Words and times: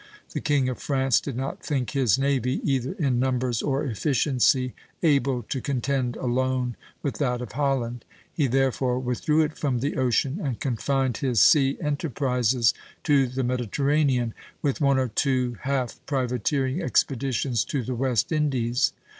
The 0.33 0.41
King 0.41 0.67
of 0.67 0.79
France 0.79 1.21
did 1.21 1.35
not 1.37 1.61
think 1.63 1.91
his 1.91 2.17
navy, 2.17 2.59
either 2.63 2.93
in 2.93 3.19
numbers 3.19 3.61
or 3.61 3.83
efficiency, 3.83 4.73
able 5.03 5.43
to 5.43 5.61
contend 5.61 6.15
alone 6.15 6.75
with 7.03 7.19
that 7.19 7.39
of 7.39 7.51
Holland; 7.51 8.03
he 8.33 8.47
therefore 8.47 8.97
withdrew 8.97 9.43
it 9.43 9.59
from 9.59 9.77
the 9.79 9.97
ocean 9.97 10.39
and 10.43 10.59
confined 10.59 11.17
his 11.17 11.39
sea 11.39 11.77
enterprises 11.79 12.73
to 13.03 13.27
the 13.27 13.43
Mediterranean, 13.43 14.33
with 14.63 14.81
one 14.81 14.97
or 14.97 15.09
two 15.09 15.57
half 15.61 16.03
privateering 16.07 16.81
expeditions 16.81 17.63
to 17.65 17.83
the 17.83 17.93
West 17.93 18.31
Indies. 18.31 18.93